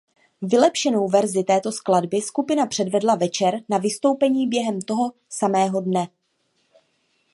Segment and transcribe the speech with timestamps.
[0.41, 6.07] Vylepšenou verzi této skladby skupina předvedla večer na vystoupení během toho samého dne.